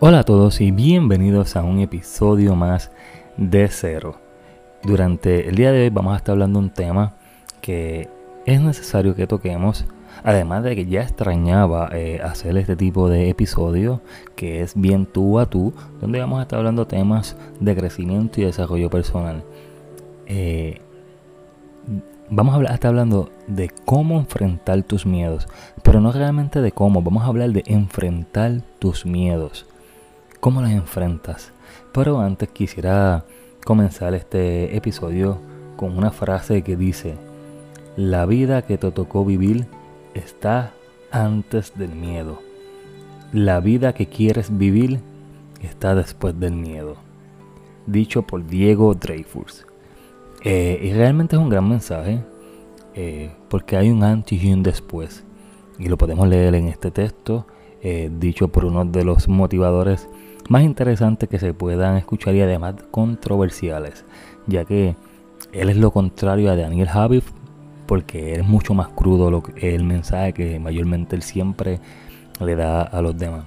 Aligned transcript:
Hola 0.00 0.18
a 0.18 0.24
todos 0.24 0.60
y 0.60 0.72
bienvenidos 0.72 1.54
a 1.54 1.62
un 1.62 1.78
episodio 1.78 2.56
más 2.56 2.90
de 3.36 3.68
Cero. 3.68 4.16
Durante 4.82 5.48
el 5.48 5.54
día 5.54 5.70
de 5.70 5.84
hoy 5.84 5.90
vamos 5.90 6.14
a 6.14 6.16
estar 6.16 6.32
hablando 6.32 6.58
de 6.58 6.66
un 6.66 6.72
tema 6.72 7.14
que 7.60 8.08
es 8.44 8.60
necesario 8.60 9.14
que 9.14 9.28
toquemos, 9.28 9.86
además 10.24 10.64
de 10.64 10.74
que 10.74 10.86
ya 10.86 11.02
extrañaba 11.02 11.90
eh, 11.92 12.20
hacer 12.24 12.58
este 12.58 12.74
tipo 12.74 13.08
de 13.08 13.30
episodio 13.30 14.00
que 14.34 14.62
es 14.62 14.74
bien 14.74 15.06
tú 15.06 15.38
a 15.38 15.46
tú, 15.46 15.72
donde 16.00 16.18
vamos 16.18 16.40
a 16.40 16.42
estar 16.42 16.58
hablando 16.58 16.88
temas 16.88 17.36
de 17.60 17.76
crecimiento 17.76 18.40
y 18.40 18.44
desarrollo 18.44 18.90
personal. 18.90 19.44
Eh, 20.26 20.80
vamos 22.30 22.68
a 22.68 22.74
estar 22.74 22.88
hablando 22.88 23.30
de 23.46 23.70
cómo 23.84 24.18
enfrentar 24.18 24.82
tus 24.82 25.06
miedos, 25.06 25.46
pero 25.84 26.00
no 26.00 26.10
realmente 26.10 26.60
de 26.60 26.72
cómo, 26.72 27.00
vamos 27.00 27.22
a 27.22 27.26
hablar 27.26 27.52
de 27.52 27.62
enfrentar 27.66 28.60
tus 28.80 29.06
miedos. 29.06 29.66
¿Cómo 30.44 30.60
los 30.60 30.72
enfrentas? 30.72 31.52
Pero 31.90 32.20
antes 32.20 32.50
quisiera 32.50 33.24
comenzar 33.64 34.12
este 34.12 34.76
episodio 34.76 35.38
con 35.74 35.96
una 35.96 36.10
frase 36.10 36.60
que 36.60 36.76
dice, 36.76 37.14
la 37.96 38.26
vida 38.26 38.60
que 38.60 38.76
te 38.76 38.90
tocó 38.90 39.24
vivir 39.24 39.64
está 40.12 40.74
antes 41.10 41.72
del 41.78 41.94
miedo. 41.94 42.42
La 43.32 43.60
vida 43.60 43.94
que 43.94 44.06
quieres 44.06 44.58
vivir 44.58 45.00
está 45.62 45.94
después 45.94 46.38
del 46.38 46.52
miedo. 46.52 46.96
Dicho 47.86 48.20
por 48.20 48.46
Diego 48.46 48.92
Dreyfus. 48.94 49.64
Eh, 50.42 50.78
y 50.82 50.92
realmente 50.92 51.36
es 51.36 51.40
un 51.40 51.48
gran 51.48 51.66
mensaje 51.66 52.22
eh, 52.94 53.34
porque 53.48 53.78
hay 53.78 53.88
un 53.88 54.04
antes 54.04 54.44
y 54.44 54.52
un 54.52 54.62
después. 54.62 55.24
Y 55.78 55.88
lo 55.88 55.96
podemos 55.96 56.28
leer 56.28 56.54
en 56.54 56.68
este 56.68 56.90
texto, 56.90 57.46
eh, 57.80 58.10
dicho 58.18 58.48
por 58.48 58.66
uno 58.66 58.84
de 58.84 59.04
los 59.06 59.26
motivadores 59.26 60.06
más 60.48 60.62
interesantes 60.62 61.28
que 61.28 61.38
se 61.38 61.54
puedan 61.54 61.96
escuchar 61.96 62.34
y 62.34 62.42
además 62.42 62.74
controversiales, 62.90 64.04
ya 64.46 64.64
que 64.64 64.96
él 65.52 65.70
es 65.70 65.76
lo 65.76 65.90
contrario 65.90 66.50
a 66.50 66.56
Daniel 66.56 66.88
Javif, 66.88 67.30
porque 67.86 68.34
es 68.34 68.46
mucho 68.46 68.74
más 68.74 68.88
crudo 68.88 69.42
el 69.56 69.84
mensaje 69.84 70.32
que 70.32 70.58
mayormente 70.58 71.16
él 71.16 71.22
siempre 71.22 71.80
le 72.40 72.56
da 72.56 72.82
a 72.82 73.00
los 73.02 73.16
demás. 73.16 73.44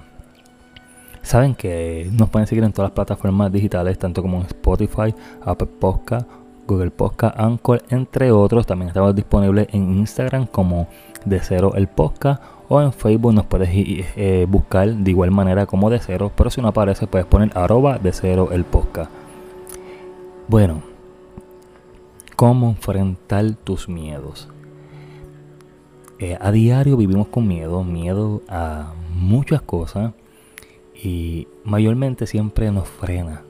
Saben 1.22 1.54
que 1.54 2.08
nos 2.12 2.30
pueden 2.30 2.46
seguir 2.46 2.64
en 2.64 2.72
todas 2.72 2.90
las 2.90 2.94
plataformas 2.94 3.52
digitales, 3.52 3.98
tanto 3.98 4.22
como 4.22 4.42
Spotify, 4.42 5.14
Apple 5.42 5.68
Podcast, 5.78 6.26
Google 6.66 6.90
Podcast, 6.90 7.38
Anchor, 7.38 7.82
entre 7.90 8.32
otros. 8.32 8.66
También 8.66 8.88
estamos 8.88 9.14
disponibles 9.14 9.68
en 9.72 9.98
Instagram 9.98 10.46
como 10.46 10.88
De 11.26 11.40
Cero 11.40 11.72
el 11.74 11.88
Podcast 11.88 12.42
o 12.68 12.80
en 12.80 12.92
Facebook 12.92 13.32
nos 13.32 13.46
puedes 13.46 13.70
eh, 13.72 14.46
buscar 14.48 14.88
de 14.94 15.10
igual 15.10 15.30
manera 15.30 15.66
como 15.66 15.90
De 15.90 15.98
Cero, 15.98 16.30
pero 16.36 16.50
si 16.50 16.60
no 16.60 16.68
aparece 16.68 17.06
puedes 17.06 17.26
poner 17.26 17.50
arroba 17.56 17.98
De 17.98 18.12
Cero 18.12 18.50
el 18.52 18.64
Podcast. 18.64 19.10
Bueno, 20.48 20.82
¿cómo 22.36 22.68
enfrentar 22.68 23.54
tus 23.64 23.88
miedos? 23.88 24.48
Eh, 26.18 26.36
a 26.40 26.50
diario 26.50 26.96
vivimos 26.96 27.28
con 27.28 27.46
miedo, 27.46 27.84
miedo 27.84 28.42
a 28.48 28.92
muchas 29.14 29.62
cosas 29.62 30.12
y 30.94 31.46
mayormente 31.64 32.26
siempre 32.26 32.70
nos 32.72 32.88
frena 32.88 33.42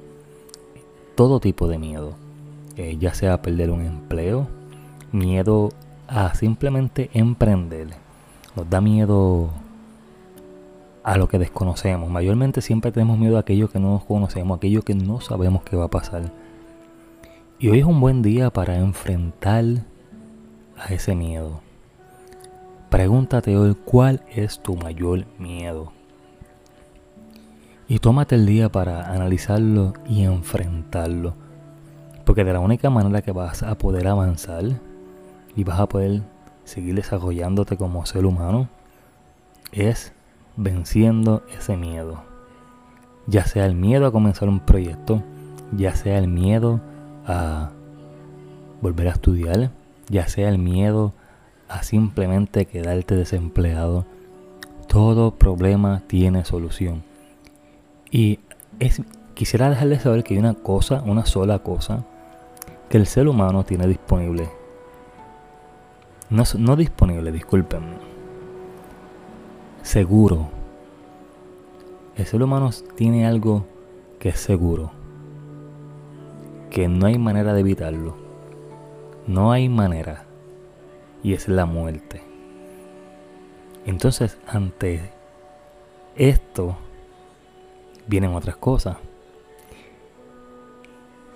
todo 1.15 1.41
tipo 1.41 1.67
de 1.67 1.79
miedo 1.79 2.15
eh, 2.79 2.97
ya 2.97 3.13
sea 3.13 3.43
perder 3.43 3.73
un 3.73 3.85
empleo, 3.85 4.47
miedo 5.11 5.71
a 6.07 6.33
simplemente 6.37 7.11
emprender. 7.13 7.89
Nos 8.59 8.69
da 8.69 8.81
miedo 8.81 9.51
a 11.05 11.17
lo 11.17 11.29
que 11.29 11.39
desconocemos. 11.39 12.11
Mayormente 12.11 12.61
siempre 12.61 12.91
tenemos 12.91 13.17
miedo 13.17 13.37
a 13.37 13.41
aquello 13.41 13.71
que 13.71 13.79
no 13.79 14.03
conocemos, 14.09 14.57
aquello 14.57 14.83
que 14.83 14.97
no 14.97 15.21
sabemos 15.21 15.63
qué 15.63 15.77
va 15.77 15.85
a 15.85 15.91
pasar. 15.91 16.33
Y 17.61 17.69
hoy 17.69 17.79
es 17.79 17.85
un 17.85 18.01
buen 18.01 18.21
día 18.21 18.51
para 18.51 18.79
enfrentar 18.79 19.65
a 20.77 20.93
ese 20.93 21.15
miedo. 21.15 21.61
Pregúntate 22.91 23.57
hoy 23.57 23.77
cuál 23.85 24.23
es 24.35 24.59
tu 24.59 24.75
mayor 24.75 25.27
miedo. 25.39 25.93
Y 27.87 28.01
tómate 28.01 28.35
el 28.35 28.45
día 28.45 28.73
para 28.73 29.13
analizarlo 29.13 29.93
y 30.05 30.25
enfrentarlo 30.25 31.35
porque 32.25 32.45
de 32.45 32.53
la 32.53 32.61
única 32.61 32.91
manera 32.91 33.23
que 33.23 33.33
vas 33.33 33.63
a 33.63 33.79
poder 33.79 34.07
avanzar 34.07 34.65
y 35.57 35.65
vas 35.65 35.81
a 35.81 35.89
poder 35.89 36.21
seguir 36.69 36.95
desarrollándote 36.95 37.77
como 37.77 38.07
ser 38.07 38.27
humano 38.27 38.69
es 39.73 40.13
venciendo 40.57 41.43
ese 41.57 41.77
miedo. 41.77 42.23
Ya 43.27 43.45
sea 43.45 43.67
el 43.67 43.75
miedo 43.75 44.07
a 44.07 44.13
comenzar 44.13 44.49
un 44.49 44.61
proyecto, 44.61 45.23
ya 45.73 45.95
sea 45.95 46.19
el 46.19 46.29
miedo 46.29 46.81
a 47.27 47.71
volver 48.81 49.09
a 49.09 49.13
estudiar, 49.13 49.71
ya 50.09 50.29
sea 50.29 50.49
el 50.49 50.59
miedo 50.59 51.13
a 51.69 51.83
simplemente 51.83 52.67
quedarte 52.67 53.15
desempleado. 53.17 54.07
Todo 54.87 55.35
problema 55.35 56.03
tiene 56.07 56.45
solución. 56.45 57.03
Y 58.11 58.41
es, 58.79 59.03
quisiera 59.35 59.69
dejarles 59.69 60.03
saber 60.03 60.25
que 60.25 60.35
hay 60.35 60.41
una 60.41 60.55
cosa, 60.55 61.03
una 61.05 61.27
sola 61.27 61.59
cosa, 61.61 62.05
que 62.89 62.97
el 62.97 63.07
ser 63.07 63.29
humano 63.29 63.65
tiene 63.65 63.87
disponible. 63.87 64.58
No, 66.31 66.45
no 66.59 66.77
disponible, 66.77 67.33
disculpen. 67.33 67.97
Seguro. 69.83 70.51
El 72.17 72.27
ser 72.27 72.43
humano 72.43 72.71
tiene 72.97 73.27
algo 73.27 73.65
que 74.19 74.31
es 74.31 74.39
seguro. 74.39 74.93
Que 76.71 76.89
no 76.89 77.07
hay 77.07 77.19
manera 77.19 77.55
de 77.55 77.61
evitarlo. 77.61 78.17
No 79.27 79.53
hay 79.53 79.69
manera. 79.69 80.27
Y 81.23 81.33
es 81.33 81.49
la 81.49 81.65
muerte. 81.65 82.23
Entonces, 83.87 84.39
ante 84.47 85.11
esto, 86.15 86.77
vienen 88.07 88.35
otras 88.35 88.57
cosas 88.57 88.99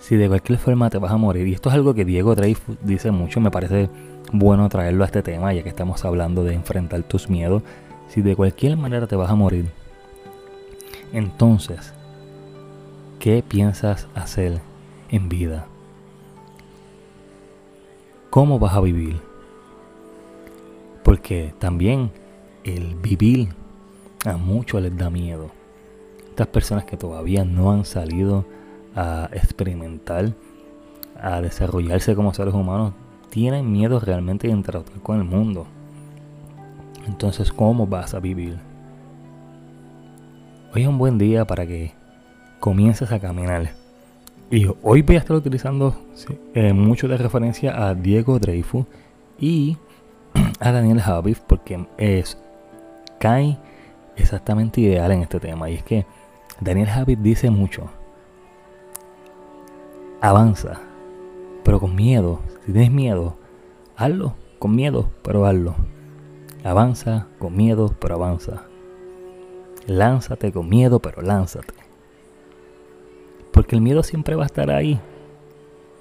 si 0.02 0.16
de 0.16 0.26
cualquier 0.26 0.58
forma 0.58 0.90
te 0.90 0.98
vas 0.98 1.12
a 1.12 1.16
morir, 1.16 1.46
y 1.46 1.54
esto 1.54 1.68
es 1.68 1.76
algo 1.76 1.94
que 1.94 2.04
Diego 2.04 2.34
Dreyfus 2.34 2.76
dice 2.82 3.12
mucho, 3.12 3.38
me 3.40 3.52
parece 3.52 3.88
bueno 4.32 4.68
traerlo 4.68 5.04
a 5.04 5.06
este 5.06 5.22
tema, 5.22 5.52
ya 5.52 5.62
que 5.62 5.68
estamos 5.68 6.04
hablando 6.04 6.42
de 6.42 6.54
enfrentar 6.54 7.04
tus 7.04 7.30
miedos, 7.30 7.62
si 8.08 8.20
de 8.20 8.34
cualquier 8.34 8.76
manera 8.76 9.06
te 9.06 9.14
vas 9.14 9.30
a 9.30 9.36
morir, 9.36 9.70
entonces, 11.12 11.94
¿qué 13.20 13.44
piensas 13.46 14.08
hacer 14.16 14.60
en 15.08 15.28
vida? 15.28 15.68
¿Cómo 18.28 18.58
vas 18.58 18.74
a 18.74 18.80
vivir? 18.80 19.20
Porque 21.04 21.54
también 21.60 22.10
el 22.64 22.96
vivir 22.96 23.50
a 24.24 24.36
muchos 24.36 24.82
les 24.82 24.96
da 24.96 25.10
miedo. 25.10 25.52
Estas 26.30 26.48
personas 26.48 26.86
que 26.86 26.96
todavía 26.96 27.44
no 27.44 27.70
han 27.70 27.84
salido 27.84 28.44
a 28.94 29.28
experimentar, 29.32 30.32
a 31.20 31.40
desarrollarse 31.40 32.14
como 32.14 32.34
seres 32.34 32.54
humanos, 32.54 32.92
tienen 33.30 33.70
miedo 33.72 33.98
realmente 34.00 34.46
de 34.46 34.52
interactuar 34.52 35.00
con 35.00 35.18
el 35.18 35.24
mundo. 35.24 35.66
Entonces, 37.06 37.52
¿cómo 37.52 37.86
vas 37.86 38.14
a 38.14 38.20
vivir? 38.20 38.58
Hoy 40.74 40.82
es 40.82 40.88
un 40.88 40.98
buen 40.98 41.18
día 41.18 41.46
para 41.46 41.66
que 41.66 41.92
comiences 42.60 43.10
a 43.12 43.18
caminar. 43.18 43.70
Y 44.50 44.66
hoy 44.82 45.02
voy 45.02 45.16
a 45.16 45.18
estar 45.18 45.36
utilizando 45.36 45.96
eh, 46.54 46.72
mucho 46.72 47.08
de 47.08 47.16
referencia 47.16 47.86
a 47.86 47.94
Diego 47.94 48.38
Dreyfus 48.38 48.86
y 49.38 49.78
a 50.60 50.72
Daniel 50.72 51.00
Javif 51.00 51.40
porque 51.40 51.86
es 51.96 52.38
cae 53.18 53.58
exactamente 54.16 54.80
ideal 54.80 55.10
en 55.12 55.22
este 55.22 55.40
tema. 55.40 55.70
Y 55.70 55.74
es 55.74 55.82
que 55.82 56.06
Daniel 56.60 56.88
Javif 56.88 57.18
dice 57.20 57.50
mucho 57.50 57.90
avanza, 60.22 60.80
pero 61.64 61.80
con 61.80 61.94
miedo. 61.94 62.40
Si 62.64 62.72
tienes 62.72 62.92
miedo, 62.92 63.36
hazlo 63.96 64.36
con 64.60 64.74
miedo, 64.76 65.10
pero 65.22 65.44
hazlo. 65.44 65.74
Avanza 66.64 67.26
con 67.40 67.56
miedo, 67.56 67.92
pero 68.00 68.14
avanza. 68.14 68.62
Lánzate 69.86 70.52
con 70.52 70.68
miedo, 70.68 71.00
pero 71.00 71.20
lánzate. 71.22 71.74
Porque 73.52 73.74
el 73.74 73.82
miedo 73.82 74.04
siempre 74.04 74.36
va 74.36 74.44
a 74.44 74.46
estar 74.46 74.70
ahí. 74.70 75.00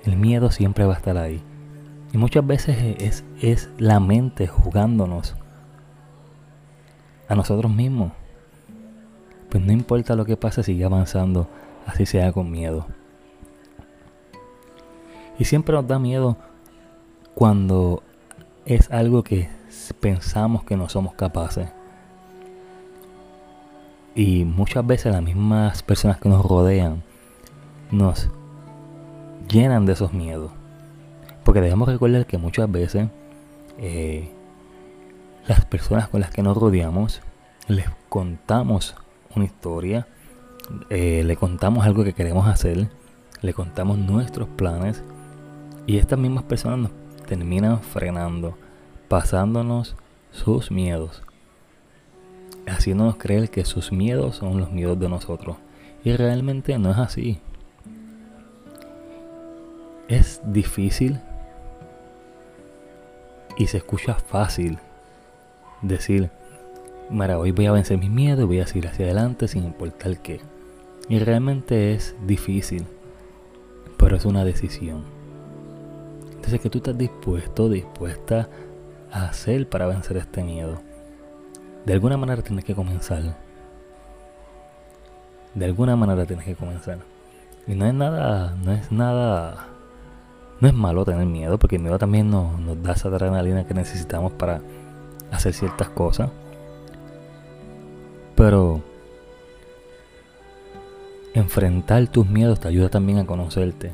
El 0.04 0.18
miedo 0.18 0.52
siempre 0.52 0.86
va 0.86 0.94
a 0.94 0.98
estar 0.98 1.18
ahí. 1.18 1.42
Y 2.14 2.18
muchas 2.20 2.46
veces 2.46 2.78
es, 3.00 3.24
es 3.42 3.72
la 3.80 4.00
mente 4.00 4.46
jugándonos 4.46 5.36
a 7.28 7.34
nosotros 7.34 7.74
mismos. 7.74 8.12
Pues 9.50 9.64
no 9.64 9.72
importa 9.72 10.16
lo 10.16 10.26
que 10.26 10.38
pase, 10.38 10.62
sigue 10.62 10.86
avanzando, 10.86 11.48
así 11.88 12.06
sea 12.06 12.32
con 12.32 12.52
miedo. 12.52 12.86
Y 15.42 15.46
siempre 15.46 15.74
nos 15.74 15.88
da 15.88 15.98
miedo 15.98 16.38
cuando 17.34 18.04
es 18.64 18.92
algo 18.92 19.24
que 19.24 19.50
pensamos 20.00 20.64
que 20.66 20.78
no 20.78 20.88
somos 20.88 21.16
capaces. 21.16 21.68
Y 24.14 24.46
muchas 24.46 24.86
veces 24.86 25.12
las 25.12 25.24
mismas 25.24 25.82
personas 25.82 26.20
que 26.20 26.30
nos 26.30 26.46
rodean 26.46 27.02
nos 27.90 28.30
llenan 29.50 29.88
de 29.88 29.94
esos 29.94 30.14
miedos. 30.14 30.52
Porque 31.44 31.60
debemos 31.60 31.90
recordar 31.90 32.28
que 32.28 32.38
muchas 32.38 32.72
veces 32.72 33.08
eh, 33.80 34.30
las 35.48 35.66
personas 35.66 36.08
con 36.08 36.22
las 36.22 36.30
que 36.30 36.44
nos 36.44 36.56
rodeamos 36.56 37.20
les 37.68 37.90
contamos 38.10 38.94
una 39.36 39.46
historia, 39.46 40.06
eh, 40.92 41.24
le 41.26 41.36
contamos 41.36 41.84
algo 41.84 42.04
que 42.04 42.14
queremos 42.14 42.48
hacer, 42.48 42.90
le 43.42 43.54
contamos 43.56 43.98
nuestros 43.98 44.48
planes 44.48 45.02
y 45.88 45.98
estas 45.98 46.20
mismas 46.20 46.44
personas 46.44 46.80
nos 46.80 46.92
terminan 47.26 47.82
frenando, 47.82 48.58
pasándonos 49.08 49.96
sus 50.32 50.72
miedos, 50.72 51.24
haciéndonos 52.68 53.16
creer 53.16 53.50
que 53.50 53.66
sus 53.66 53.92
miedos 53.92 54.38
son 54.38 54.60
los 54.60 54.72
miedos 54.72 55.00
de 55.00 55.10
nosotros. 55.10 55.58
Y 56.04 56.16
realmente 56.16 56.78
no 56.80 56.92
es 56.92 56.98
así. 56.98 57.40
Es 60.08 60.42
difícil 60.46 61.20
y 63.58 63.68
se 63.68 63.78
escucha 63.78 64.16
fácil 64.16 64.80
decir, 65.82 66.30
mira, 67.10 67.38
hoy 67.38 67.52
voy 67.52 67.68
a 67.68 67.72
vencer 67.72 67.98
mis 67.98 68.10
miedos, 68.10 68.46
voy 68.46 68.60
a 68.60 68.68
seguir 68.68 68.88
hacia 68.88 69.06
adelante 69.06 69.48
sin 69.48 69.64
importar 69.64 70.20
qué. 70.22 70.42
Y 71.08 71.20
realmente 71.20 71.94
es 71.94 72.16
difícil, 72.26 72.86
pero 73.98 74.16
es 74.16 74.26
una 74.26 74.44
decisión. 74.44 75.21
Entonces, 76.42 76.60
que 76.60 76.72
tú 76.72 76.80
estás 76.80 76.98
dispuesto, 76.98 77.70
dispuesta 77.70 78.50
a 79.12 79.26
hacer 79.26 79.70
para 79.70 79.86
vencer 79.86 80.18
este 80.18 80.44
miedo? 80.44 80.82
De 81.86 81.94
alguna 81.94 82.18
manera 82.18 82.42
tienes 82.42 82.66
que 82.66 82.74
comenzar. 82.74 83.38
De 85.54 85.66
alguna 85.66 85.96
manera 85.96 86.26
tienes 86.26 86.44
que 86.44 86.56
comenzar. 86.56 86.98
Y 87.68 87.76
no 87.76 87.86
es 87.86 87.94
nada, 87.94 88.56
no 88.64 88.72
es 88.72 88.92
nada, 88.92 89.68
no 90.60 90.68
es 90.68 90.74
malo 90.74 91.06
tener 91.06 91.28
miedo, 91.28 91.60
porque 91.60 91.76
el 91.76 91.84
miedo 91.84 92.00
también 92.00 92.32
nos 92.32 92.82
da 92.82 92.94
esa 92.94 93.10
adrenalina 93.10 93.68
que 93.68 93.76
necesitamos 93.76 94.32
para 94.32 94.62
hacer 95.32 95.54
ciertas 95.54 95.90
cosas. 95.90 96.32
Pero 98.36 98.82
enfrentar 101.36 102.08
tus 102.08 102.28
miedos 102.28 102.60
te 102.60 102.68
ayuda 102.68 102.90
también 102.90 103.20
a 103.20 103.28
conocerte 103.28 103.92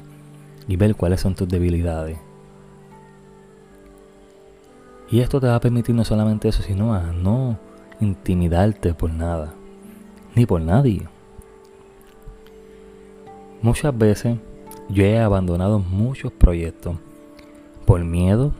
y 0.65 0.77
ver 0.77 0.95
cuáles 0.95 1.19
son 1.19 1.35
tus 1.35 1.49
debilidades. 1.49 2.19
Y 5.09 5.21
esto 5.21 5.39
te 5.39 5.47
va 5.47 5.55
a 5.55 5.61
permitir 5.61 5.95
no 5.95 6.03
solamente 6.03 6.49
eso, 6.49 6.61
sino 6.61 6.93
a 6.93 7.13
no 7.13 7.57
intimidarte 8.01 8.93
por 8.93 9.11
nada, 9.11 9.53
ni 10.35 10.45
por 10.45 10.61
nadie. 10.61 11.07
Muchas 13.61 13.97
veces 13.97 14.37
yo 14.89 15.03
he 15.03 15.19
abandonado 15.19 15.79
muchos 15.79 16.31
proyectos 16.31 16.97
por 17.85 18.03
miedo, 18.03 18.51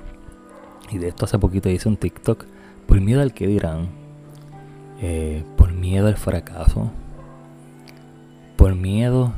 y 0.90 0.98
de 0.98 1.10
esto 1.10 1.26
hace 1.26 1.38
poquito 1.38 1.70
hice 1.70 1.90
un 1.90 1.98
TikTok, 1.98 2.46
por 2.88 3.02
miedo 3.02 3.22
al 3.22 3.34
que 3.34 3.46
dirán, 3.46 3.90
eh, 5.02 5.44
por 5.58 5.74
miedo 5.74 6.08
al 6.08 6.16
fracaso, 6.16 6.92
por 8.56 8.74
miedo 8.74 9.34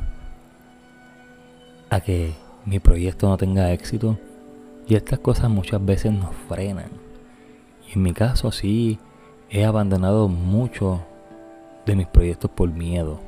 a 1.90 2.00
que 2.00 2.34
mi 2.64 2.78
proyecto 2.78 3.28
no 3.28 3.36
tenga 3.36 3.72
éxito. 3.72 4.16
Y 4.90 4.96
estas 4.96 5.20
cosas 5.20 5.48
muchas 5.48 5.84
veces 5.84 6.12
nos 6.12 6.34
frenan. 6.48 6.90
Y 7.88 7.92
en 7.92 8.02
mi 8.02 8.12
caso 8.12 8.50
sí, 8.50 8.98
he 9.48 9.64
abandonado 9.64 10.26
mucho 10.26 11.00
de 11.86 11.94
mis 11.94 12.08
proyectos 12.08 12.50
por 12.50 12.72
miedo. 12.72 13.20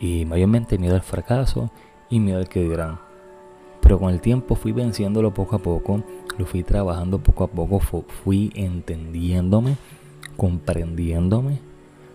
Y 0.00 0.24
mayormente 0.24 0.76
miedo 0.76 0.96
al 0.96 1.02
fracaso 1.02 1.70
y 2.10 2.18
miedo 2.18 2.38
al 2.38 2.48
que 2.48 2.64
dirán. 2.64 2.98
Pero 3.82 4.00
con 4.00 4.12
el 4.12 4.20
tiempo 4.20 4.56
fui 4.56 4.72
venciéndolo 4.72 5.32
poco 5.32 5.54
a 5.54 5.60
poco, 5.60 6.02
lo 6.38 6.44
fui 6.44 6.64
trabajando 6.64 7.20
poco 7.20 7.44
a 7.44 7.46
poco, 7.46 7.78
fui 8.24 8.50
entendiéndome, 8.56 9.76
comprendiéndome, 10.36 11.60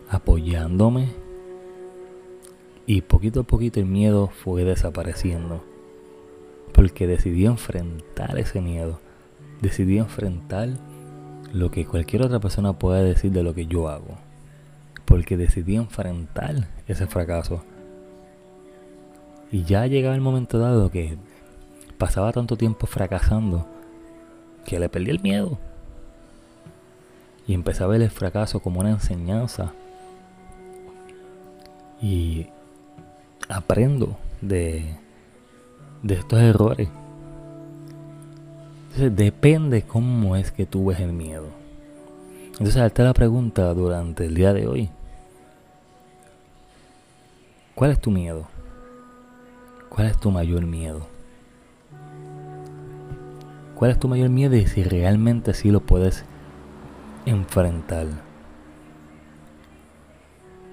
apoyándome. 0.10 1.08
Y 2.86 3.04
poquito 3.04 3.40
a 3.40 3.44
poquito 3.44 3.80
el 3.80 3.86
miedo 3.86 4.28
fue 4.28 4.66
desapareciendo. 4.66 5.69
Porque 6.80 7.08
decidí 7.08 7.46
enfrentar 7.46 8.40
ese 8.40 8.62
miedo. 8.62 9.02
Decidí 9.62 9.98
enfrentar 9.98 10.70
lo 11.52 11.72
que 11.72 11.86
cualquier 11.86 12.22
otra 12.22 12.40
persona 12.40 12.72
pueda 12.72 13.04
decir 13.04 13.34
de 13.34 13.44
lo 13.44 13.54
que 13.54 13.66
yo 13.66 13.90
hago. 13.90 14.18
Porque 15.04 15.36
decidí 15.36 15.76
enfrentar 15.76 16.70
ese 16.88 17.06
fracaso. 17.06 17.66
Y 19.52 19.64
ya 19.66 19.88
llegaba 19.88 20.16
el 20.16 20.22
momento 20.22 20.58
dado 20.58 20.90
que 20.90 21.18
pasaba 21.98 22.32
tanto 22.32 22.56
tiempo 22.56 22.88
fracasando 22.88 23.68
que 24.64 24.80
le 24.80 24.88
perdí 24.88 25.12
el 25.12 25.20
miedo. 25.20 25.60
Y 27.46 27.56
empecé 27.56 27.84
a 27.84 27.88
ver 27.88 28.02
el 28.02 28.10
fracaso 28.10 28.62
como 28.62 28.80
una 28.80 28.92
enseñanza. 28.92 29.74
Y 32.02 32.48
aprendo 33.50 34.18
de, 34.40 34.96
de 36.04 36.16
estos 36.16 36.40
errores. 36.40 36.90
Entonces 38.90 39.16
depende 39.16 39.84
cómo 39.84 40.36
es 40.36 40.52
que 40.52 40.66
tú 40.66 40.88
ves 40.88 41.00
el 41.00 41.14
miedo. 41.14 41.48
Entonces, 42.60 42.76
darte 42.76 43.04
la 43.04 43.14
pregunta 43.14 43.74
durante 43.74 44.26
el 44.26 44.36
día 44.36 44.52
de 44.52 44.68
hoy. 44.68 44.90
¿Cuál 47.74 47.92
es 47.92 48.00
tu 48.02 48.12
miedo? 48.12 48.48
¿Cuál 49.88 50.08
es 50.08 50.20
tu 50.20 50.30
mayor 50.30 50.66
miedo? 50.66 51.08
¿Cuál 53.76 53.92
es 53.92 54.00
tu 54.00 54.10
mayor 54.10 54.30
miedo 54.30 54.58
y 54.58 54.68
si 54.68 54.84
realmente 54.84 55.54
sí 55.54 55.72
lo 55.72 55.80
puedes 55.80 56.26
enfrentar? 57.26 58.08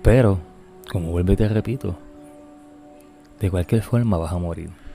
Pero, 0.02 0.40
como 0.90 1.12
vuelvo 1.12 1.32
y 1.32 1.37
te 1.37 1.49
repito, 1.49 1.96
de 3.38 3.49
cualquier 3.49 3.82
forma 3.82 4.17
vas 4.17 4.32
a 4.32 4.38
morir. 4.38 4.86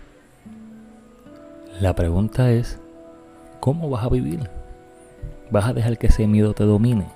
La 1.80 1.96
pregunta 1.96 2.52
es, 2.52 2.80
¿cómo 3.60 3.90
vas 3.90 4.04
a 4.04 4.10
vivir? 4.10 4.50
¿Vas 5.50 5.66
a 5.66 5.74
dejar 5.74 5.98
que 5.98 6.08
ese 6.08 6.28
miedo 6.28 6.54
te 6.54 6.64
domine? 6.64 7.08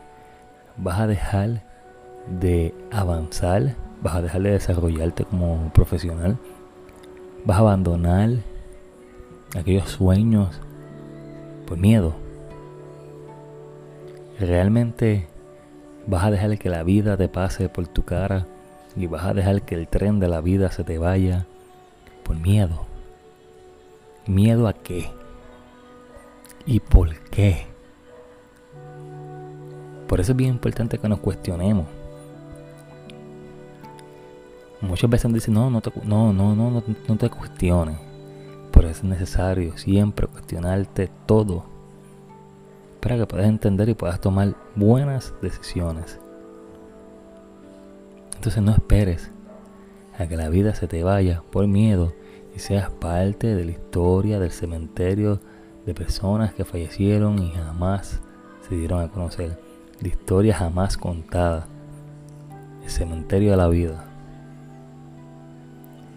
¿Vas 0.78 1.00
a 1.00 1.08
dejar 1.08 1.64
de 2.28 2.74
avanzar? 2.92 3.76
¿Vas 4.02 4.16
a 4.16 4.22
dejar 4.22 4.42
de 4.42 4.52
desarrollarte 4.52 5.26
como 5.26 5.72
profesional? 5.74 6.38
¿Vas 7.46 7.58
a 7.58 7.62
abandonar 7.62 8.30
aquellos 9.56 9.90
sueños 9.90 10.60
por 11.66 11.78
miedo. 11.78 12.16
Realmente 14.40 15.28
vas 16.08 16.26
a 16.26 16.32
dejar 16.32 16.58
que 16.58 16.70
la 16.70 16.84
vida 16.84 17.18
te 17.18 17.30
pase 17.30 17.70
por 17.70 17.88
tu 17.88 18.04
cara 18.04 18.46
y 18.96 19.08
vas 19.08 19.26
a 19.26 19.34
dejar 19.34 19.64
que 19.64 19.76
el 19.76 19.88
tren 19.88 20.20
de 20.20 20.28
la 20.28 20.42
vida 20.42 20.72
se 20.72 20.84
te 20.84 20.98
vaya 20.98 21.46
por 22.24 22.38
miedo. 22.38 22.86
¿Miedo 24.28 24.68
a 24.68 24.74
qué? 24.74 25.12
¿Y 26.66 26.80
por 26.80 27.14
qué? 27.30 27.68
Por 30.08 30.20
eso 30.20 30.32
es 30.32 30.38
bien 30.38 30.52
importante 30.52 30.98
que 30.98 31.08
nos 31.08 31.20
cuestionemos. 31.20 31.86
Muchas 34.82 35.10
veces 35.10 35.34
dicen, 35.34 35.54
no, 35.54 35.70
no, 35.70 35.82
te, 35.82 35.92
no, 36.04 36.34
no, 36.34 36.56
no, 36.56 36.84
no 37.08 37.18
te 37.18 37.30
cuestiones. 37.30 37.98
Por 38.72 38.86
eso 38.86 39.00
es 39.00 39.04
necesario 39.04 39.78
siempre 39.78 40.28
cuestionarte 40.28 41.10
todo 41.26 41.66
para 43.00 43.18
que 43.18 43.28
puedas 43.28 43.48
entender 43.48 43.90
y 43.90 43.94
puedas 43.94 44.20
tomar 44.20 44.56
buenas 44.76 45.34
decisiones. 45.42 46.20
Entonces 48.36 48.64
no 48.64 48.72
esperes 48.72 49.32
a 50.18 50.28
que 50.28 50.36
la 50.36 50.50
vida 50.50 50.74
se 50.74 50.88
te 50.88 51.04
vaya 51.04 51.44
por 51.52 51.68
miedo 51.68 52.14
y 52.56 52.60
seas 52.60 52.90
parte 52.90 53.54
de 53.54 53.66
la 53.66 53.72
historia 53.72 54.40
del 54.40 54.52
cementerio 54.52 55.42
de 55.86 55.94
personas 55.94 56.54
que 56.54 56.64
fallecieron 56.64 57.40
y 57.40 57.52
jamás 57.52 58.22
se 58.68 58.76
dieron 58.76 59.02
a 59.02 59.10
conocer. 59.10 59.60
De 60.00 60.10
historia 60.10 60.56
jamás 60.56 60.98
contada. 60.98 61.68
El 62.84 62.90
cementerio 62.90 63.52
de 63.52 63.58
la 63.58 63.68
vida. 63.68 64.06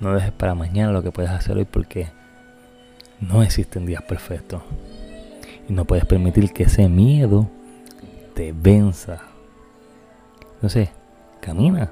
No 0.00 0.12
dejes 0.14 0.32
para 0.32 0.54
mañana 0.54 0.92
lo 0.92 1.02
que 1.02 1.10
puedes 1.10 1.30
hacer 1.30 1.56
hoy 1.56 1.64
porque 1.64 2.08
no 3.20 3.42
existen 3.42 3.84
días 3.84 4.02
perfectos. 4.02 4.62
Y 5.68 5.72
no 5.72 5.84
puedes 5.84 6.06
permitir 6.06 6.52
que 6.52 6.64
ese 6.64 6.88
miedo 6.88 7.48
te 8.34 8.52
venza. 8.52 9.22
Entonces, 10.54 10.88
camina. 11.40 11.90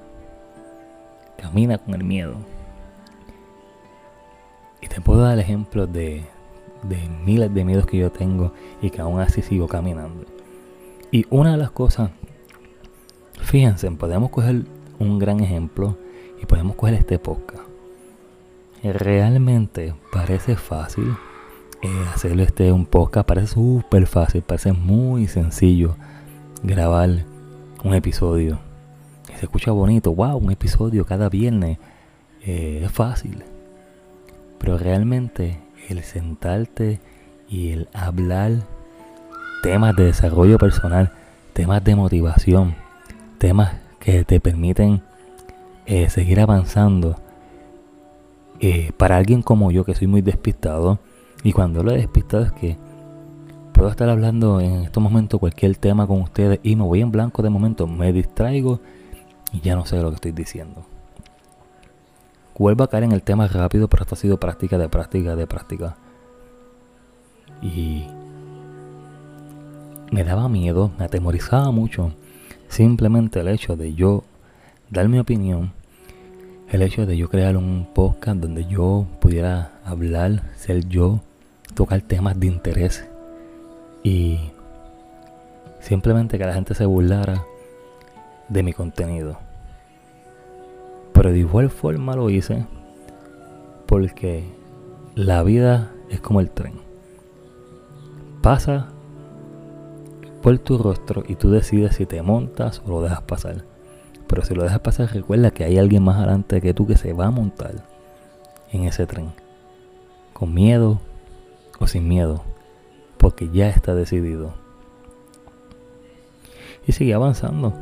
Camina 1.36 1.78
con 1.78 1.94
el 1.94 2.04
miedo. 2.04 2.55
Y 4.86 4.88
te 4.88 5.00
puedo 5.00 5.22
dar 5.22 5.36
ejemplos 5.40 5.92
de, 5.92 6.22
de 6.84 7.08
miles 7.24 7.52
de 7.52 7.64
miedos 7.64 7.86
que 7.86 7.98
yo 7.98 8.12
tengo 8.12 8.52
y 8.80 8.90
que 8.90 9.00
aún 9.00 9.18
así 9.18 9.42
sigo 9.42 9.66
caminando. 9.66 10.24
Y 11.10 11.26
una 11.28 11.50
de 11.52 11.56
las 11.56 11.72
cosas, 11.72 12.10
fíjense, 13.40 13.90
podemos 13.90 14.30
coger 14.30 14.62
un 15.00 15.18
gran 15.18 15.40
ejemplo 15.40 15.98
y 16.40 16.46
podemos 16.46 16.76
coger 16.76 16.94
este 16.94 17.18
podcast. 17.18 17.64
Realmente 18.84 19.92
parece 20.12 20.54
fácil 20.54 21.16
eh, 21.82 21.88
hacerlo 22.14 22.44
este 22.44 22.70
un 22.70 22.86
podcast, 22.86 23.26
parece 23.26 23.48
súper 23.54 24.06
fácil, 24.06 24.42
parece 24.42 24.72
muy 24.72 25.26
sencillo 25.26 25.96
grabar 26.62 27.24
un 27.82 27.92
episodio. 27.92 28.60
Se 29.36 29.46
escucha 29.46 29.72
bonito, 29.72 30.14
wow, 30.14 30.36
un 30.36 30.52
episodio 30.52 31.04
cada 31.04 31.28
viernes. 31.28 31.78
Eh, 32.42 32.82
es 32.84 32.92
fácil. 32.92 33.42
Pero 34.58 34.78
realmente 34.78 35.60
el 35.88 36.02
sentarte 36.02 37.00
y 37.48 37.70
el 37.70 37.88
hablar 37.92 38.52
temas 39.62 39.96
de 39.96 40.04
desarrollo 40.04 40.58
personal, 40.58 41.12
temas 41.52 41.82
de 41.84 41.96
motivación, 41.96 42.74
temas 43.38 43.76
que 43.98 44.24
te 44.24 44.40
permiten 44.40 45.02
eh, 45.86 46.08
seguir 46.10 46.40
avanzando. 46.40 47.16
Eh, 48.60 48.92
para 48.96 49.16
alguien 49.16 49.42
como 49.42 49.70
yo 49.70 49.84
que 49.84 49.94
soy 49.94 50.06
muy 50.06 50.22
despistado, 50.22 50.98
y 51.42 51.52
cuando 51.52 51.82
lo 51.82 51.92
de 51.92 51.98
despistado 51.98 52.44
es 52.44 52.52
que 52.52 52.76
puedo 53.72 53.90
estar 53.90 54.08
hablando 54.08 54.60
en 54.60 54.82
estos 54.82 55.02
momentos 55.02 55.38
cualquier 55.38 55.76
tema 55.76 56.06
con 56.06 56.22
ustedes 56.22 56.60
y 56.62 56.76
me 56.76 56.82
voy 56.82 57.02
en 57.02 57.12
blanco 57.12 57.42
de 57.42 57.50
momento, 57.50 57.86
me 57.86 58.12
distraigo 58.12 58.80
y 59.52 59.60
ya 59.60 59.76
no 59.76 59.84
sé 59.84 60.00
lo 60.00 60.08
que 60.10 60.14
estoy 60.16 60.32
diciendo. 60.32 60.95
Vuelvo 62.58 62.84
a 62.84 62.88
caer 62.88 63.04
en 63.04 63.12
el 63.12 63.22
tema 63.22 63.46
rápido, 63.48 63.88
pero 63.88 64.02
esto 64.02 64.14
ha 64.14 64.18
sido 64.18 64.40
práctica 64.40 64.78
de 64.78 64.88
práctica 64.88 65.36
de 65.36 65.46
práctica. 65.46 65.96
Y 67.60 68.06
me 70.10 70.24
daba 70.24 70.48
miedo, 70.48 70.90
me 70.98 71.04
atemorizaba 71.04 71.70
mucho 71.70 72.12
simplemente 72.68 73.40
el 73.40 73.48
hecho 73.48 73.76
de 73.76 73.94
yo 73.94 74.24
dar 74.90 75.08
mi 75.08 75.18
opinión, 75.18 75.72
el 76.70 76.82
hecho 76.82 77.06
de 77.06 77.16
yo 77.16 77.28
crear 77.28 77.56
un 77.56 77.88
podcast 77.94 78.38
donde 78.38 78.64
yo 78.66 79.06
pudiera 79.20 79.72
hablar, 79.84 80.42
ser 80.56 80.88
yo, 80.88 81.20
tocar 81.74 82.00
temas 82.02 82.38
de 82.40 82.46
interés 82.46 83.06
y 84.02 84.38
simplemente 85.80 86.38
que 86.38 86.46
la 86.46 86.54
gente 86.54 86.74
se 86.74 86.86
burlara 86.86 87.44
de 88.48 88.62
mi 88.62 88.72
contenido. 88.72 89.45
Pero 91.26 91.34
de 91.34 91.40
igual 91.40 91.70
forma 91.70 92.14
lo 92.14 92.30
hice 92.30 92.66
porque 93.86 94.44
la 95.16 95.42
vida 95.42 95.92
es 96.08 96.20
como 96.20 96.38
el 96.38 96.52
tren. 96.52 96.74
Pasa 98.42 98.90
por 100.40 100.56
tu 100.58 100.78
rostro 100.78 101.24
y 101.26 101.34
tú 101.34 101.50
decides 101.50 101.96
si 101.96 102.06
te 102.06 102.22
montas 102.22 102.80
o 102.86 102.90
lo 102.90 103.02
dejas 103.02 103.22
pasar. 103.22 103.64
Pero 104.28 104.44
si 104.44 104.54
lo 104.54 104.62
dejas 104.62 104.78
pasar, 104.78 105.12
recuerda 105.12 105.50
que 105.50 105.64
hay 105.64 105.78
alguien 105.78 106.04
más 106.04 106.18
adelante 106.18 106.60
que 106.60 106.72
tú 106.72 106.86
que 106.86 106.96
se 106.96 107.12
va 107.12 107.26
a 107.26 107.32
montar 107.32 107.74
en 108.70 108.84
ese 108.84 109.04
tren. 109.08 109.32
Con 110.32 110.54
miedo 110.54 111.00
o 111.80 111.88
sin 111.88 112.06
miedo. 112.06 112.44
Porque 113.18 113.50
ya 113.50 113.68
está 113.68 113.96
decidido. 113.96 114.54
Y 116.86 116.92
seguí 116.92 117.10
avanzando 117.10 117.74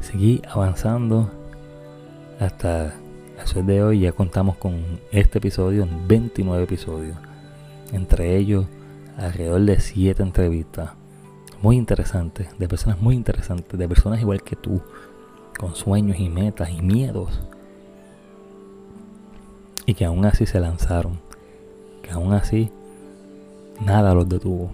seguí 0.00 0.42
avanzando 0.48 1.30
hasta 2.38 2.94
el 3.40 3.46
sol 3.46 3.66
de 3.66 3.82
hoy. 3.82 4.00
Ya 4.00 4.12
contamos 4.12 4.56
con 4.56 5.00
este 5.10 5.38
episodio, 5.38 5.86
29 6.06 6.64
episodios. 6.64 7.16
Entre 7.92 8.36
ellos, 8.36 8.66
alrededor 9.16 9.62
de 9.62 9.80
7 9.80 10.22
entrevistas. 10.22 10.90
Muy 11.60 11.76
interesantes, 11.76 12.48
de 12.58 12.68
personas 12.68 13.00
muy 13.00 13.16
interesantes, 13.16 13.78
de 13.78 13.88
personas 13.88 14.20
igual 14.20 14.42
que 14.42 14.54
tú, 14.54 14.80
con 15.58 15.74
sueños 15.74 16.18
y 16.20 16.28
metas 16.28 16.70
y 16.70 16.82
miedos. 16.82 17.40
Y 19.86 19.94
que 19.94 20.04
aún 20.04 20.24
así 20.24 20.46
se 20.46 20.60
lanzaron. 20.60 21.18
Que 22.02 22.10
aún 22.10 22.32
así 22.32 22.70
nada 23.84 24.14
los 24.14 24.28
detuvo. 24.28 24.70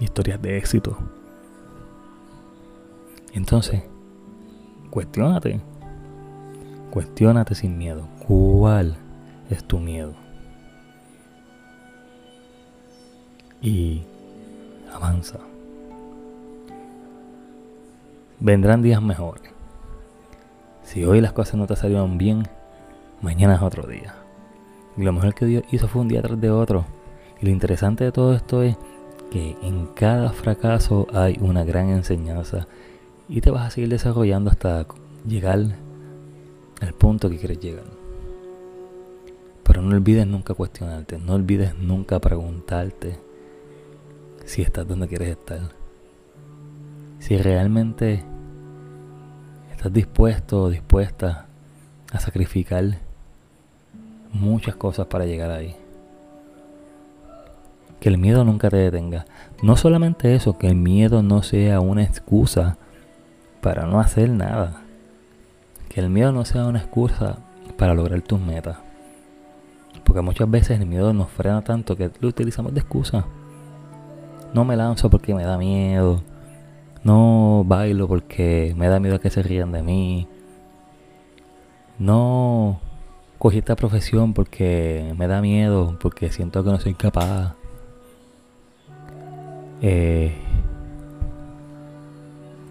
Historias 0.00 0.42
de 0.42 0.58
éxito. 0.58 0.98
Entonces, 3.32 3.82
cuestionate. 4.90 5.60
Cuestionate 6.96 7.54
sin 7.54 7.76
miedo. 7.76 8.08
¿Cuál 8.26 8.96
es 9.50 9.62
tu 9.62 9.78
miedo? 9.78 10.14
Y 13.60 14.00
avanza. 14.90 15.38
Vendrán 18.40 18.80
días 18.80 19.02
mejores. 19.02 19.52
Si 20.84 21.04
hoy 21.04 21.20
las 21.20 21.34
cosas 21.34 21.56
no 21.56 21.66
te 21.66 21.76
salieron 21.76 22.16
bien, 22.16 22.48
mañana 23.20 23.56
es 23.56 23.60
otro 23.60 23.86
día. 23.86 24.14
Y 24.96 25.02
lo 25.02 25.12
mejor 25.12 25.34
que 25.34 25.44
Dios 25.44 25.64
hizo 25.70 25.88
fue 25.88 26.00
un 26.00 26.08
día 26.08 26.22
tras 26.22 26.40
de 26.40 26.50
otro. 26.50 26.86
Y 27.42 27.44
lo 27.44 27.50
interesante 27.50 28.04
de 28.04 28.12
todo 28.12 28.34
esto 28.34 28.62
es 28.62 28.74
que 29.30 29.54
en 29.60 29.88
cada 29.88 30.30
fracaso 30.30 31.08
hay 31.12 31.36
una 31.42 31.62
gran 31.62 31.90
enseñanza 31.90 32.66
y 33.28 33.42
te 33.42 33.50
vas 33.50 33.66
a 33.66 33.70
seguir 33.70 33.90
desarrollando 33.90 34.50
hasta 34.50 34.86
llegar 35.26 35.84
al 36.80 36.92
punto 36.94 37.30
que 37.30 37.38
quieres 37.38 37.60
llegar. 37.60 37.84
Pero 39.62 39.82
no 39.82 39.94
olvides 39.94 40.26
nunca 40.26 40.54
cuestionarte, 40.54 41.18
no 41.18 41.34
olvides 41.34 41.76
nunca 41.76 42.20
preguntarte 42.20 43.18
si 44.44 44.62
estás 44.62 44.86
donde 44.86 45.08
quieres 45.08 45.30
estar. 45.30 45.60
Si 47.18 47.36
realmente 47.36 48.24
estás 49.72 49.92
dispuesto 49.92 50.62
o 50.62 50.70
dispuesta 50.70 51.46
a 52.12 52.20
sacrificar 52.20 52.98
muchas 54.32 54.76
cosas 54.76 55.06
para 55.06 55.26
llegar 55.26 55.50
ahí. 55.50 55.74
Que 58.00 58.08
el 58.08 58.18
miedo 58.18 58.44
nunca 58.44 58.70
te 58.70 58.76
detenga. 58.76 59.24
No 59.62 59.76
solamente 59.76 60.34
eso, 60.34 60.58
que 60.58 60.68
el 60.68 60.76
miedo 60.76 61.22
no 61.22 61.42
sea 61.42 61.80
una 61.80 62.04
excusa 62.04 62.76
para 63.60 63.86
no 63.86 63.98
hacer 63.98 64.30
nada. 64.30 64.85
Que 65.96 66.02
el 66.02 66.10
miedo 66.10 66.30
no 66.30 66.44
sea 66.44 66.66
una 66.66 66.80
excusa 66.80 67.38
para 67.78 67.94
lograr 67.94 68.20
tus 68.20 68.38
metas. 68.38 68.76
Porque 70.04 70.20
muchas 70.20 70.50
veces 70.50 70.78
el 70.78 70.84
miedo 70.84 71.14
nos 71.14 71.30
frena 71.30 71.62
tanto 71.62 71.96
que 71.96 72.10
lo 72.20 72.28
utilizamos 72.28 72.74
de 72.74 72.80
excusa. 72.80 73.24
No 74.52 74.66
me 74.66 74.76
lanzo 74.76 75.08
porque 75.08 75.34
me 75.34 75.44
da 75.44 75.56
miedo. 75.56 76.22
No 77.02 77.64
bailo 77.66 78.08
porque 78.08 78.74
me 78.76 78.88
da 78.88 79.00
miedo 79.00 79.20
que 79.20 79.30
se 79.30 79.42
rían 79.42 79.72
de 79.72 79.82
mí. 79.82 80.28
No 81.98 82.78
cogí 83.38 83.56
esta 83.56 83.74
profesión 83.74 84.34
porque 84.34 85.14
me 85.16 85.26
da 85.26 85.40
miedo, 85.40 85.96
porque 85.98 86.30
siento 86.30 86.62
que 86.62 86.72
no 86.72 86.78
soy 86.78 86.92
capaz. 86.92 87.54
Eh, 89.80 90.36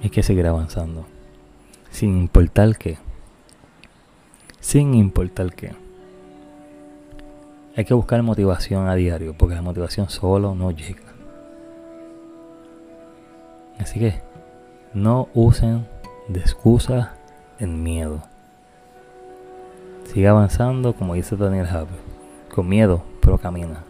hay 0.04 0.12
que 0.12 0.22
seguir 0.22 0.46
avanzando. 0.46 1.08
Sin 1.90 2.20
importar 2.20 2.78
qué. 2.78 3.04
Sin 4.66 4.96
importar 4.96 5.54
qué. 5.54 5.74
Hay 7.78 7.86
que 7.86 7.94
buscar 7.94 8.24
motivación 8.24 8.88
a 8.88 8.96
diario, 8.96 9.36
porque 9.38 9.54
la 9.54 9.62
motivación 9.62 10.10
solo 10.10 10.56
no 10.56 10.72
llega. 10.72 11.04
Así 13.78 14.00
que 14.00 14.24
no 14.96 15.30
usen 15.36 15.86
de 16.30 16.40
excusas 16.40 17.10
en 17.60 17.84
miedo. 17.84 18.24
Sigue 20.12 20.28
avanzando, 20.28 20.94
como 20.94 21.14
dice 21.14 21.36
Daniel 21.36 21.68
Harper. 21.68 22.00
Con 22.50 22.68
miedo, 22.68 23.04
pero 23.22 23.38
camina. 23.38 23.84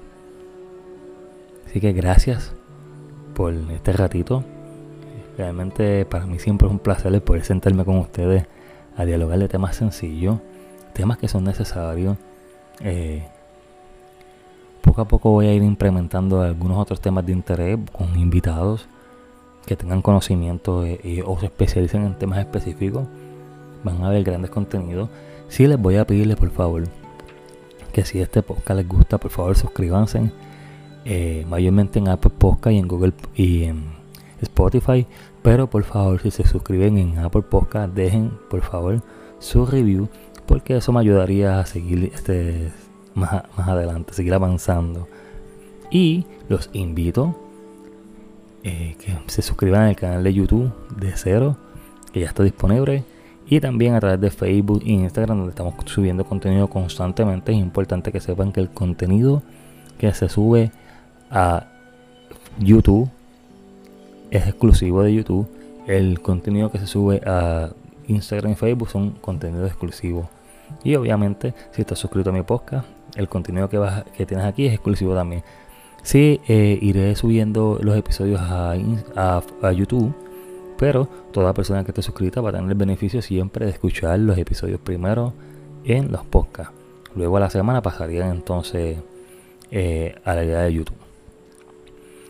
Así 1.67 1.79
que 1.79 1.93
gracias 1.93 2.53
por 3.33 3.53
este 3.53 3.93
ratito. 3.93 4.43
Realmente 5.37 6.03
para 6.03 6.25
mí 6.25 6.37
siempre 6.37 6.67
es 6.67 6.71
un 6.73 6.79
placer 6.79 7.23
poder 7.23 7.45
sentarme 7.45 7.85
con 7.85 7.97
ustedes 7.97 8.45
a 8.97 9.05
dialogar 9.05 9.39
de 9.39 9.47
temas 9.47 9.77
sencillos, 9.77 10.39
temas 10.95 11.19
que 11.19 11.27
son 11.27 11.43
necesarios. 11.43 12.17
Eh, 12.79 13.23
poco 14.81 15.01
a 15.01 15.07
poco 15.07 15.29
voy 15.29 15.47
a 15.47 15.53
ir 15.53 15.61
implementando 15.61 16.41
algunos 16.41 16.77
otros 16.79 17.01
temas 17.01 17.25
de 17.25 17.33
interés 17.33 17.77
con 17.91 18.17
invitados 18.17 18.87
que 19.65 19.75
tengan 19.75 20.01
conocimiento 20.01 20.85
eh, 20.85 21.23
o 21.25 21.39
se 21.39 21.47
especialicen 21.47 22.05
en 22.05 22.17
temas 22.17 22.39
específicos. 22.39 23.05
Van 23.83 24.03
a 24.03 24.09
ver 24.09 24.23
grandes 24.23 24.49
contenidos. 24.49 25.09
Sí 25.49 25.67
les 25.67 25.79
voy 25.79 25.97
a 25.97 26.07
pedirles 26.07 26.37
por 26.37 26.49
favor 26.49 26.83
que 27.91 28.03
si 28.03 28.19
este 28.19 28.41
podcast 28.41 28.77
les 28.77 28.87
gusta, 28.87 29.17
por 29.17 29.31
favor 29.31 29.55
suscríbanse. 29.55 30.31
Eh, 31.05 31.45
mayormente 31.47 31.99
en 31.99 32.07
Apple 32.07 32.31
Podcast 32.35 32.73
y 32.73 32.79
en 32.79 32.87
Google 32.87 33.13
y 33.35 33.69
Spotify. 34.41 35.05
Pero 35.43 35.69
por 35.69 35.83
favor, 35.83 36.19
si 36.21 36.31
se 36.31 36.47
suscriben 36.47 36.97
en 36.97 37.19
Apple 37.19 37.43
Podcast, 37.43 37.93
dejen 37.93 38.31
por 38.49 38.61
favor 38.61 39.01
su 39.39 39.65
review. 39.65 40.09
Porque 40.47 40.77
eso 40.77 40.91
me 40.91 40.99
ayudaría 40.99 41.59
a 41.59 41.65
seguir 41.65 42.11
este 42.13 42.71
más, 43.13 43.43
más 43.57 43.67
adelante, 43.67 44.13
seguir 44.13 44.33
avanzando. 44.33 45.07
Y 45.89 46.25
los 46.49 46.69
invito 46.73 47.35
eh, 48.63 48.95
que 48.99 49.15
se 49.27 49.43
suscriban 49.43 49.83
al 49.83 49.95
canal 49.95 50.23
de 50.23 50.33
YouTube 50.33 50.71
de 50.97 51.13
Cero, 51.15 51.55
que 52.11 52.21
ya 52.21 52.27
está 52.27 52.43
disponible. 52.43 53.03
y 53.47 53.59
también 53.59 53.93
a 53.93 53.99
través 53.99 54.19
de 54.19 54.31
Facebook 54.31 54.81
e 54.83 54.93
Instagram 54.93 55.37
donde 55.37 55.51
estamos 55.51 55.75
subiendo 55.85 56.25
contenido 56.25 56.67
constantemente. 56.67 57.51
Es 57.51 57.59
importante 57.59 58.11
que 58.11 58.19
sepan 58.19 58.51
que 58.51 58.59
el 58.59 58.69
contenido 58.71 59.43
que 59.99 60.11
se 60.15 60.29
sube 60.29 60.71
a 61.29 61.67
YouTube 62.57 63.07
es 64.31 64.47
exclusivo 64.47 65.03
de 65.03 65.13
YouTube. 65.13 65.47
El 65.85 66.21
contenido 66.21 66.71
que 66.71 66.79
se 66.79 66.87
sube 66.87 67.21
a 67.23 67.69
Instagram 68.07 68.53
y 68.53 68.55
Facebook 68.55 68.89
son 68.89 69.11
contenido 69.11 69.67
exclusivo. 69.67 70.27
Y 70.83 70.95
obviamente, 70.95 71.53
si 71.71 71.81
estás 71.81 71.99
suscrito 71.99 72.29
a 72.29 72.33
mi 72.33 72.43
podcast, 72.43 72.87
el 73.15 73.27
contenido 73.29 73.69
que, 73.69 73.77
vas, 73.77 74.03
que 74.15 74.25
tienes 74.25 74.45
aquí 74.45 74.65
es 74.67 74.73
exclusivo 74.73 75.15
también. 75.15 75.43
Sí, 76.03 76.39
eh, 76.47 76.77
iré 76.81 77.15
subiendo 77.15 77.79
los 77.81 77.97
episodios 77.97 78.39
a, 78.41 78.75
YouTube 79.71 80.13
pero 80.77 81.07
toda 81.31 81.53
persona 81.53 81.83
que 81.83 81.91
esté 81.91 82.01
suscrita 82.01 82.41
va 82.41 82.49
a 82.49 82.53
tener 82.53 82.69
el 82.69 82.77
beneficio 82.77 83.21
siempre 83.21 83.65
de 83.65 83.71
escuchar 83.71 84.19
los 84.19 84.37
episodios 84.37 84.79
primero 84.79 85.33
en 85.85 86.11
los 86.11 86.25
podcasts. 86.25 86.73
Luego 87.15 87.37
a 87.37 87.39
la 87.39 87.49
semana 87.49 87.81
pasarían 87.81 88.29
entonces 88.29 88.97
eh, 89.71 90.15
a 90.25 90.35
la 90.35 90.43
idea 90.43 90.59
de 90.59 90.73
YouTube. 90.73 90.97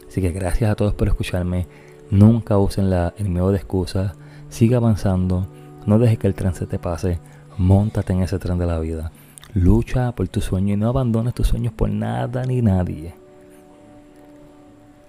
Así 0.07 0.21
que 0.21 0.31
gracias 0.31 0.71
a 0.71 0.75
todos 0.75 0.93
por 0.93 1.07
escucharme. 1.07 1.67
Nunca 2.11 2.57
usen 2.57 2.89
la, 2.89 3.13
el 3.17 3.29
miedo 3.29 3.51
de 3.51 3.57
excusas. 3.57 4.13
Siga 4.49 4.77
avanzando. 4.77 5.47
No 5.85 5.99
dejes 5.99 6.19
que 6.19 6.27
el 6.27 6.35
tren 6.35 6.53
se 6.53 6.67
te 6.67 6.79
pase. 6.79 7.19
Móntate 7.57 8.13
en 8.13 8.21
ese 8.21 8.39
tren 8.39 8.57
de 8.57 8.65
la 8.65 8.79
vida. 8.79 9.11
Lucha 9.53 10.11
por 10.11 10.27
tu 10.27 10.41
sueño 10.41 10.73
y 10.73 10.77
no 10.77 10.89
abandones 10.89 11.33
tus 11.33 11.47
sueños 11.47 11.73
por 11.73 11.89
nada 11.89 12.43
ni 12.43 12.61
nadie. 12.61 13.15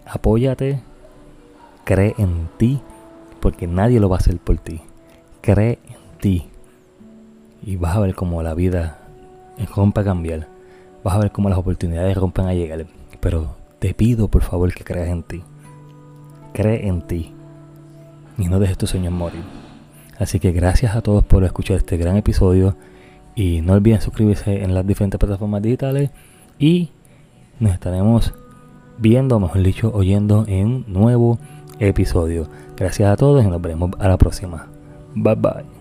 Apóyate. 0.06 0.80
Cree 1.84 2.14
en 2.18 2.48
ti 2.56 2.80
porque 3.40 3.66
nadie 3.66 4.00
lo 4.00 4.08
va 4.08 4.16
a 4.16 4.18
hacer 4.18 4.38
por 4.38 4.58
ti. 4.58 4.80
Cree 5.40 5.78
en 5.88 6.18
ti 6.20 6.48
y 7.62 7.76
vas 7.76 7.96
a 7.96 8.00
ver 8.00 8.14
cómo 8.14 8.42
la 8.42 8.54
vida 8.54 8.98
rompe 9.74 10.00
a 10.00 10.04
cambiar. 10.04 10.48
Vas 11.02 11.16
a 11.16 11.18
ver 11.18 11.32
cómo 11.32 11.48
las 11.48 11.58
oportunidades 11.58 12.16
rompen 12.16 12.46
a 12.46 12.54
llegar. 12.54 12.86
Pero 13.20 13.56
te 13.78 13.94
pido 13.94 14.28
por 14.28 14.42
favor 14.42 14.72
que 14.72 14.84
creas 14.84 15.08
en 15.08 15.22
ti. 15.22 15.42
Cree 16.52 16.86
en 16.86 17.02
ti 17.02 17.34
y 18.38 18.48
no 18.48 18.60
dejes 18.60 18.78
tus 18.78 18.90
sueños 18.90 19.12
morir. 19.12 19.65
Así 20.18 20.40
que 20.40 20.52
gracias 20.52 20.96
a 20.96 21.02
todos 21.02 21.24
por 21.24 21.44
escuchar 21.44 21.76
este 21.76 21.96
gran 21.96 22.16
episodio 22.16 22.76
y 23.34 23.60
no 23.60 23.74
olviden 23.74 24.00
suscribirse 24.00 24.62
en 24.62 24.74
las 24.74 24.86
diferentes 24.86 25.18
plataformas 25.18 25.62
digitales 25.62 26.10
y 26.58 26.90
nos 27.60 27.72
estaremos 27.72 28.34
viendo, 28.98 29.38
mejor 29.38 29.62
dicho, 29.62 29.90
oyendo 29.94 30.44
en 30.48 30.66
un 30.66 30.84
nuevo 30.88 31.38
episodio. 31.78 32.48
Gracias 32.76 33.10
a 33.10 33.16
todos 33.16 33.44
y 33.44 33.48
nos 33.48 33.60
veremos 33.60 33.90
a 33.98 34.08
la 34.08 34.16
próxima. 34.16 34.66
Bye 35.14 35.34
bye. 35.34 35.75